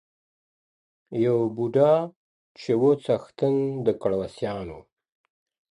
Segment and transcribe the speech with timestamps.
[1.25, 1.91] یو بوډا
[2.59, 3.55] چي وو څښتن
[3.85, 4.79] د کړوسیانو!!